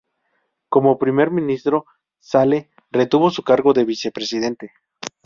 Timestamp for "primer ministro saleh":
0.97-2.71